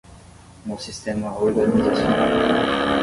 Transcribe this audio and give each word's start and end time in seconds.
No 0.65 0.79
sistema 0.79 1.37
organizacional 1.37 2.89